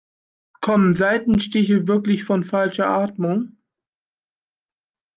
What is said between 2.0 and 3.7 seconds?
von falscher Atmung?